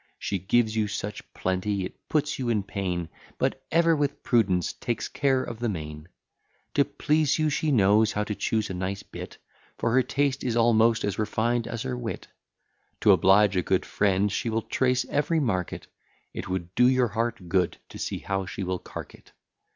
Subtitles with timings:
[0.17, 3.07] She gives you such plenty, it puts you in pain;
[3.37, 6.07] But ever with prudence takes care of the main.
[6.73, 9.37] To please you, she knows how to choose a nice bit;
[9.77, 12.25] For her taste is almost as refined as her wit.
[13.01, 15.85] To oblige a good friend, she will trace every market,
[16.33, 19.33] It would do your heart good, to see how she will cark it.